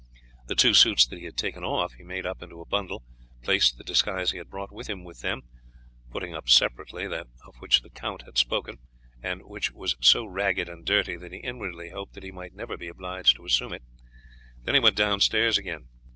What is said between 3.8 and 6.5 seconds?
disguise he had brought with him with them, putting up